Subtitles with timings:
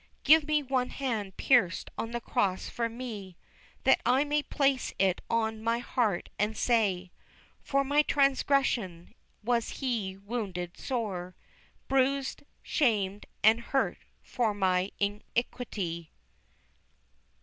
[0.23, 3.37] Give me one hand pierced on the cross for me,
[3.83, 7.11] That I may place it on my heart and say,
[7.61, 11.35] For my transgression was He wounded sore,
[11.87, 16.09] Bruised, shamed, and hurt for my iniquity.